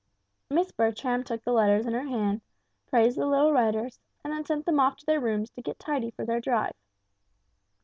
[0.49, 2.41] Miss Bertram took the letters in her hand,
[2.87, 6.09] praised the little writers, and then sent them off to their rooms to get tidy
[6.09, 6.73] for their drive.